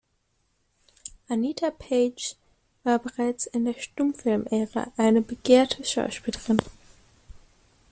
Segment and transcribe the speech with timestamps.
[1.29, 2.35] Anita Page
[2.83, 6.57] war bereits in der Stummfilmära eine begehrte Schauspielerin.